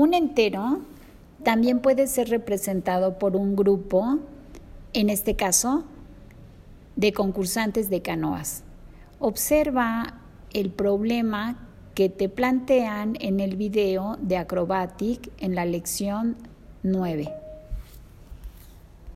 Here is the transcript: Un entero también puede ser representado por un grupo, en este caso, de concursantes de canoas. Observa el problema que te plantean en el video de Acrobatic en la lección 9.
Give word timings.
Un 0.00 0.14
entero 0.14 0.80
también 1.42 1.80
puede 1.80 2.06
ser 2.06 2.30
representado 2.30 3.18
por 3.18 3.36
un 3.36 3.54
grupo, 3.54 4.18
en 4.94 5.10
este 5.10 5.36
caso, 5.36 5.84
de 6.96 7.12
concursantes 7.12 7.90
de 7.90 8.00
canoas. 8.00 8.64
Observa 9.18 10.14
el 10.54 10.70
problema 10.70 11.58
que 11.94 12.08
te 12.08 12.30
plantean 12.30 13.18
en 13.20 13.40
el 13.40 13.56
video 13.56 14.16
de 14.22 14.38
Acrobatic 14.38 15.30
en 15.38 15.54
la 15.54 15.66
lección 15.66 16.36
9. 16.82 17.49